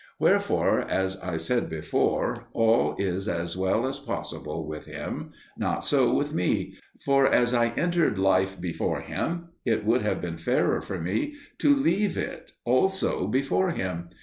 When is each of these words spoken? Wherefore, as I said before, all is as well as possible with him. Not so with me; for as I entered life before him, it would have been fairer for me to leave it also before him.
Wherefore, 0.17 0.79
as 0.79 1.17
I 1.17 1.37
said 1.37 1.69
before, 1.69 2.47
all 2.53 2.95
is 2.97 3.29
as 3.29 3.55
well 3.55 3.85
as 3.85 3.99
possible 3.99 4.65
with 4.65 4.87
him. 4.87 5.31
Not 5.59 5.85
so 5.85 6.11
with 6.11 6.33
me; 6.33 6.73
for 7.05 7.27
as 7.27 7.53
I 7.53 7.67
entered 7.77 8.17
life 8.17 8.59
before 8.59 9.01
him, 9.01 9.49
it 9.63 9.85
would 9.85 10.01
have 10.01 10.19
been 10.19 10.37
fairer 10.37 10.81
for 10.81 10.99
me 10.99 11.35
to 11.59 11.75
leave 11.75 12.17
it 12.17 12.51
also 12.65 13.27
before 13.27 13.69
him. 13.69 14.09